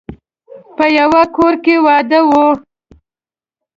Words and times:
په 0.75 0.85
يوه 0.99 1.23
کور 1.35 1.53
کې 1.63 1.75
واده 1.85 2.19
و. 2.29 2.31